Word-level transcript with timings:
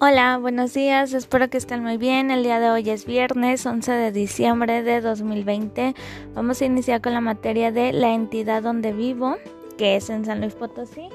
Hola, 0.00 0.38
buenos 0.38 0.74
días, 0.74 1.12
espero 1.12 1.50
que 1.50 1.58
estén 1.58 1.82
muy 1.82 1.96
bien. 1.96 2.30
El 2.30 2.44
día 2.44 2.60
de 2.60 2.70
hoy 2.70 2.88
es 2.88 3.04
viernes 3.04 3.66
11 3.66 3.90
de 3.90 4.12
diciembre 4.12 4.84
de 4.84 5.00
2020. 5.00 5.92
Vamos 6.36 6.62
a 6.62 6.66
iniciar 6.66 7.00
con 7.00 7.14
la 7.14 7.20
materia 7.20 7.72
de 7.72 7.92
la 7.92 8.14
entidad 8.14 8.62
donde 8.62 8.92
vivo, 8.92 9.38
que 9.76 9.96
es 9.96 10.08
en 10.08 10.24
San 10.24 10.40
Luis 10.40 10.54
Potosí. 10.54 11.08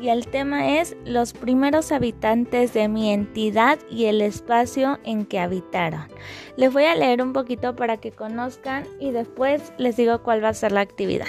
Y 0.00 0.08
el 0.08 0.26
tema 0.26 0.78
es 0.78 0.96
los 1.04 1.34
primeros 1.34 1.92
habitantes 1.92 2.72
de 2.72 2.88
mi 2.88 3.12
entidad 3.12 3.78
y 3.90 4.06
el 4.06 4.22
espacio 4.22 4.98
en 5.04 5.26
que 5.26 5.38
habitaron. 5.38 6.08
Les 6.56 6.72
voy 6.72 6.84
a 6.84 6.94
leer 6.94 7.20
un 7.20 7.34
poquito 7.34 7.76
para 7.76 7.98
que 7.98 8.10
conozcan 8.10 8.84
y 8.98 9.10
después 9.10 9.74
les 9.76 9.98
digo 9.98 10.22
cuál 10.22 10.42
va 10.42 10.48
a 10.48 10.54
ser 10.54 10.72
la 10.72 10.80
actividad. 10.80 11.26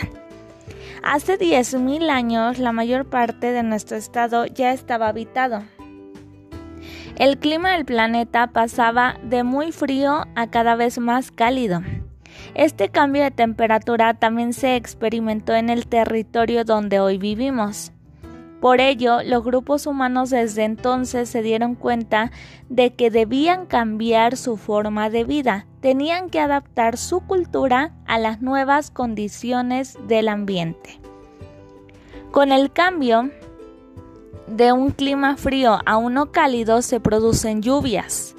Hace 1.03 1.37
10.000 1.37 2.09
años 2.09 2.57
la 2.57 2.71
mayor 2.71 3.03
parte 3.03 3.51
de 3.51 3.63
nuestro 3.63 3.97
estado 3.97 4.45
ya 4.45 4.71
estaba 4.71 5.09
habitado. 5.09 5.61
El 7.17 7.37
clima 7.37 7.73
del 7.73 7.85
planeta 7.85 8.47
pasaba 8.47 9.17
de 9.23 9.43
muy 9.43 9.71
frío 9.71 10.25
a 10.35 10.47
cada 10.49 10.75
vez 10.75 10.97
más 10.97 11.31
cálido. 11.31 11.81
Este 12.55 12.89
cambio 12.89 13.23
de 13.23 13.31
temperatura 13.31 14.13
también 14.13 14.53
se 14.53 14.75
experimentó 14.75 15.53
en 15.53 15.69
el 15.69 15.87
territorio 15.87 16.63
donde 16.63 16.99
hoy 16.99 17.17
vivimos. 17.17 17.91
Por 18.61 18.79
ello, 18.79 19.23
los 19.23 19.43
grupos 19.43 19.87
humanos 19.87 20.29
desde 20.29 20.63
entonces 20.63 21.29
se 21.29 21.41
dieron 21.41 21.73
cuenta 21.73 22.31
de 22.69 22.93
que 22.93 23.09
debían 23.09 23.65
cambiar 23.65 24.37
su 24.37 24.55
forma 24.55 25.09
de 25.09 25.23
vida, 25.23 25.65
tenían 25.79 26.29
que 26.29 26.39
adaptar 26.39 26.97
su 26.97 27.21
cultura 27.21 27.91
a 28.05 28.19
las 28.19 28.41
nuevas 28.41 28.91
condiciones 28.91 29.97
del 30.07 30.27
ambiente. 30.27 30.99
Con 32.29 32.51
el 32.51 32.71
cambio, 32.71 33.31
de 34.51 34.73
un 34.73 34.91
clima 34.91 35.37
frío 35.37 35.79
a 35.85 35.97
uno 35.97 36.31
cálido 36.31 36.81
se 36.81 36.99
producen 36.99 37.61
lluvias, 37.61 38.35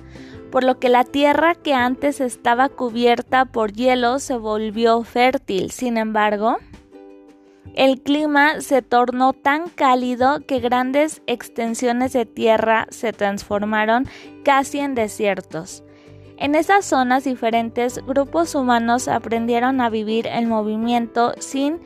por 0.51 0.63
lo 0.63 0.79
que 0.79 0.89
la 0.89 1.05
tierra 1.05 1.55
que 1.55 1.75
antes 1.75 2.21
estaba 2.21 2.69
cubierta 2.69 3.47
por 3.47 3.73
hielo 3.73 4.19
se 4.19 4.37
volvió 4.37 5.03
fértil. 5.03 5.71
Sin 5.71 5.97
embargo, 5.97 6.59
el 7.75 8.03
clima 8.03 8.61
se 8.61 8.83
tornó 8.83 9.33
tan 9.33 9.69
cálido 9.71 10.41
que 10.47 10.61
grandes 10.61 11.23
extensiones 11.27 12.13
de 12.13 12.27
tierra 12.27 12.87
se 12.91 13.13
transformaron 13.13 14.07
casi 14.45 14.81
en 14.81 14.95
desiertos. 14.95 15.83
En 16.37 16.55
esas 16.55 16.85
zonas 16.85 17.25
diferentes 17.25 18.05
grupos 18.05 18.55
humanos 18.55 19.09
aprendieron 19.09 19.81
a 19.81 19.89
vivir 19.89 20.27
el 20.27 20.47
movimiento 20.47 21.33
sin 21.39 21.81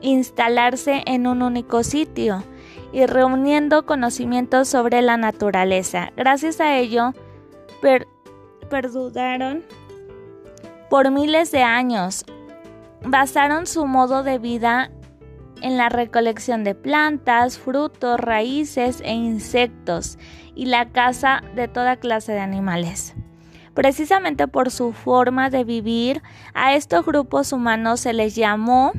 instalarse 0.00 1.02
en 1.06 1.26
un 1.26 1.42
único 1.42 1.82
sitio 1.82 2.44
y 2.92 3.06
reuniendo 3.06 3.86
conocimientos 3.86 4.68
sobre 4.68 5.02
la 5.02 5.16
naturaleza. 5.16 6.12
Gracias 6.16 6.60
a 6.60 6.76
ello, 6.76 7.12
perduraron 8.70 9.64
por 10.90 11.10
miles 11.10 11.50
de 11.50 11.62
años. 11.62 12.24
Basaron 13.04 13.66
su 13.66 13.86
modo 13.86 14.22
de 14.22 14.38
vida 14.38 14.90
en 15.60 15.76
la 15.76 15.88
recolección 15.88 16.64
de 16.64 16.74
plantas, 16.74 17.58
frutos, 17.58 18.18
raíces 18.18 19.00
e 19.04 19.12
insectos 19.12 20.18
y 20.54 20.66
la 20.66 20.90
caza 20.90 21.42
de 21.54 21.68
toda 21.68 21.96
clase 21.96 22.32
de 22.32 22.40
animales. 22.40 23.14
Precisamente 23.74 24.48
por 24.48 24.70
su 24.70 24.92
forma 24.92 25.50
de 25.50 25.62
vivir, 25.62 26.22
a 26.54 26.74
estos 26.74 27.04
grupos 27.06 27.52
humanos 27.52 28.00
se 28.00 28.12
les 28.12 28.34
llamó 28.34 28.92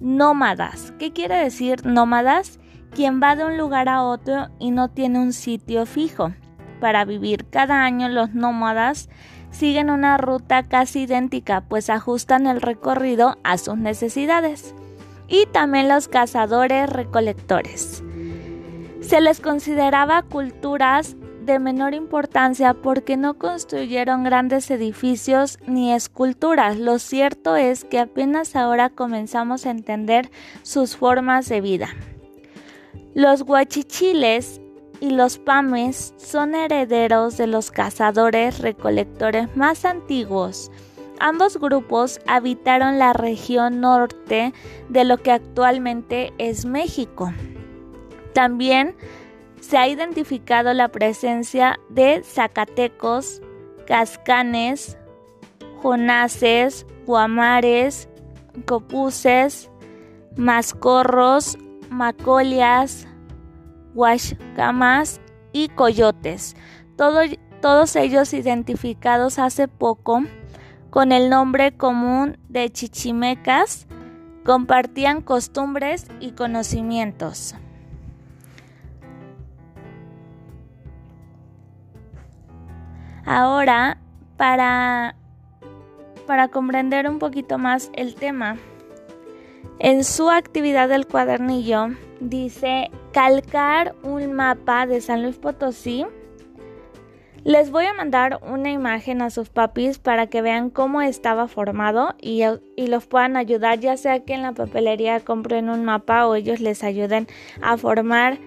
nómadas. 0.00 0.92
¿Qué 0.98 1.12
quiere 1.12 1.36
decir 1.36 1.86
nómadas? 1.86 2.58
Quien 2.94 3.20
va 3.20 3.36
de 3.36 3.44
un 3.44 3.58
lugar 3.58 3.88
a 3.88 4.02
otro 4.02 4.48
y 4.58 4.70
no 4.70 4.88
tiene 4.88 5.18
un 5.18 5.32
sitio 5.32 5.84
fijo 5.84 6.32
para 6.80 7.04
vivir. 7.04 7.46
Cada 7.46 7.84
año 7.84 8.08
los 8.08 8.34
nómadas 8.34 9.08
siguen 9.50 9.90
una 9.90 10.16
ruta 10.16 10.64
casi 10.64 11.02
idéntica, 11.02 11.62
pues 11.62 11.90
ajustan 11.90 12.46
el 12.46 12.60
recorrido 12.60 13.38
a 13.42 13.58
sus 13.58 13.76
necesidades. 13.76 14.74
Y 15.28 15.46
también 15.46 15.88
los 15.88 16.08
cazadores 16.08 16.88
recolectores. 16.88 18.02
Se 19.00 19.20
les 19.20 19.40
consideraba 19.40 20.22
culturas 20.22 21.16
de 21.44 21.58
menor 21.58 21.94
importancia 21.94 22.74
porque 22.74 23.16
no 23.16 23.34
construyeron 23.34 24.24
grandes 24.24 24.70
edificios 24.70 25.58
ni 25.66 25.92
esculturas. 25.92 26.78
Lo 26.78 26.98
cierto 26.98 27.56
es 27.56 27.84
que 27.84 27.98
apenas 27.98 28.56
ahora 28.56 28.88
comenzamos 28.90 29.66
a 29.66 29.70
entender 29.70 30.30
sus 30.62 30.96
formas 30.96 31.48
de 31.48 31.60
vida. 31.60 31.88
Los 33.14 33.44
guachichiles 33.44 34.60
y 34.98 35.10
los 35.10 35.38
pames 35.38 36.14
son 36.16 36.56
herederos 36.56 37.36
de 37.36 37.46
los 37.46 37.70
cazadores 37.70 38.58
recolectores 38.58 39.56
más 39.56 39.84
antiguos. 39.84 40.72
Ambos 41.20 41.58
grupos 41.58 42.18
habitaron 42.26 42.98
la 42.98 43.12
región 43.12 43.80
norte 43.80 44.52
de 44.88 45.04
lo 45.04 45.18
que 45.18 45.30
actualmente 45.30 46.32
es 46.38 46.64
México. 46.64 47.32
También 48.32 48.96
se 49.60 49.78
ha 49.78 49.86
identificado 49.86 50.74
la 50.74 50.88
presencia 50.88 51.78
de 51.90 52.20
zacatecos, 52.24 53.40
cascanes, 53.86 54.98
jonases, 55.80 56.84
guamares, 57.06 58.08
copuses, 58.66 59.70
mascorros, 60.36 61.56
macolias, 61.94 63.06
huashcamas 63.94 65.20
y 65.52 65.68
coyotes, 65.68 66.56
todos 66.96 67.96
ellos 67.96 68.34
identificados 68.34 69.38
hace 69.38 69.68
poco 69.68 70.24
con 70.90 71.12
el 71.12 71.30
nombre 71.30 71.76
común 71.76 72.38
de 72.48 72.70
chichimecas, 72.70 73.86
compartían 74.44 75.22
costumbres 75.22 76.06
y 76.20 76.32
conocimientos. 76.32 77.54
Ahora, 83.24 83.98
para, 84.36 85.16
para 86.26 86.48
comprender 86.48 87.08
un 87.08 87.18
poquito 87.18 87.56
más 87.56 87.90
el 87.94 88.14
tema, 88.14 88.56
en 89.78 90.04
su 90.04 90.30
actividad 90.30 90.88
del 90.88 91.06
cuadernillo 91.06 91.88
dice 92.20 92.90
calcar 93.12 93.94
un 94.02 94.32
mapa 94.32 94.86
de 94.86 95.00
San 95.00 95.22
Luis 95.22 95.36
Potosí. 95.36 96.06
Les 97.44 97.70
voy 97.70 97.84
a 97.84 97.92
mandar 97.92 98.40
una 98.42 98.70
imagen 98.70 99.20
a 99.20 99.28
sus 99.28 99.50
papis 99.50 99.98
para 99.98 100.28
que 100.28 100.40
vean 100.40 100.70
cómo 100.70 101.02
estaba 101.02 101.46
formado 101.46 102.14
y, 102.18 102.42
y, 102.74 102.86
los 102.86 103.06
puedan 103.06 103.36
ayudar, 103.36 103.80
ya 103.80 103.98
sea 103.98 104.20
que 104.20 104.32
en 104.32 104.40
la 104.40 104.52
papelería 104.52 105.20
compren 105.20 105.68
un 105.68 105.84
mapa 105.84 106.26
o 106.26 106.36
ellos 106.36 106.60
les 106.60 106.82
ayuden 106.82 107.26
a 107.60 107.76
formar 107.76 108.38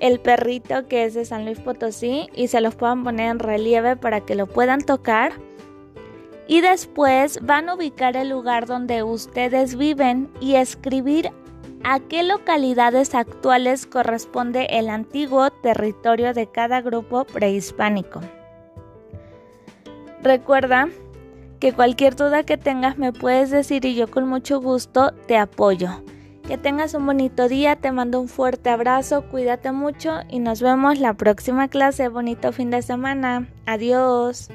el 0.00 0.20
perrito 0.20 0.86
que 0.86 1.04
es 1.04 1.14
de 1.14 1.24
San 1.24 1.46
Luis 1.46 1.60
Potosí 1.60 2.28
y 2.34 2.48
se 2.48 2.60
los 2.60 2.74
puedan 2.74 3.04
poner 3.04 3.30
en 3.30 3.38
relieve 3.38 3.96
para 3.96 4.20
que 4.20 4.34
lo 4.34 4.46
puedan 4.46 4.82
tocar 4.82 5.32
y 6.52 6.60
después 6.60 7.38
van 7.40 7.70
a 7.70 7.74
ubicar 7.76 8.14
el 8.14 8.28
lugar 8.28 8.66
donde 8.66 9.02
ustedes 9.02 9.74
viven 9.74 10.30
y 10.38 10.56
escribir 10.56 11.30
a 11.82 11.98
qué 11.98 12.22
localidades 12.22 13.14
actuales 13.14 13.86
corresponde 13.86 14.66
el 14.68 14.90
antiguo 14.90 15.48
territorio 15.48 16.34
de 16.34 16.46
cada 16.48 16.82
grupo 16.82 17.24
prehispánico. 17.24 18.20
Recuerda 20.22 20.90
que 21.58 21.72
cualquier 21.72 22.16
duda 22.16 22.42
que 22.42 22.58
tengas 22.58 22.98
me 22.98 23.14
puedes 23.14 23.50
decir 23.50 23.86
y 23.86 23.94
yo 23.94 24.10
con 24.10 24.28
mucho 24.28 24.60
gusto 24.60 25.14
te 25.26 25.38
apoyo. 25.38 26.02
Que 26.46 26.58
tengas 26.58 26.92
un 26.92 27.06
bonito 27.06 27.48
día, 27.48 27.76
te 27.76 27.92
mando 27.92 28.20
un 28.20 28.28
fuerte 28.28 28.68
abrazo, 28.68 29.22
cuídate 29.30 29.72
mucho 29.72 30.20
y 30.28 30.38
nos 30.38 30.60
vemos 30.60 30.98
la 30.98 31.14
próxima 31.14 31.68
clase. 31.68 32.08
Bonito 32.08 32.52
fin 32.52 32.68
de 32.68 32.82
semana. 32.82 33.48
Adiós. 33.64 34.50